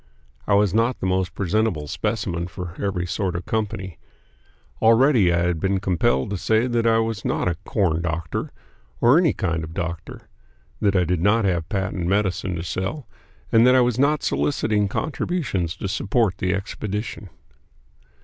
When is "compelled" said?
5.79-6.31